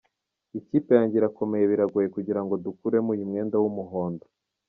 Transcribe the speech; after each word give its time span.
Ikipe 0.59 0.91
yanjye 0.97 1.15
irakomeye 1.17 1.63
biragoye 1.71 2.07
kugira 2.15 2.41
ngo 2.43 2.53
dukuremo 2.65 3.07
uyu 3.15 3.29
mwenda 3.29 3.55
w’umuhondo. 3.61 4.25